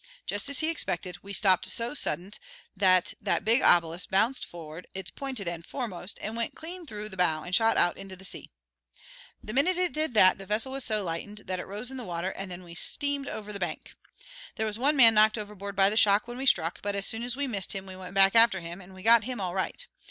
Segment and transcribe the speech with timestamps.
[0.25, 2.39] Just as he expected, we stopped so suddint
[2.75, 7.17] that that big obelisk bounced for'ard, its p'inted end foremost, and went clean through the
[7.17, 8.49] bow and shot out into the sea.
[9.43, 12.03] The minute it did that the vessel was so lightened that it rose in the
[12.03, 13.93] water and we then steamed over the bank.
[14.55, 17.21] There was one man knocked overboard by the shock when we struck, but as soon
[17.21, 19.85] as we missed him we went back after him and we got him all right.